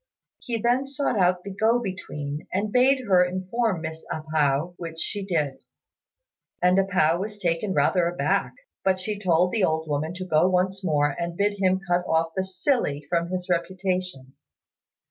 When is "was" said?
7.19-7.37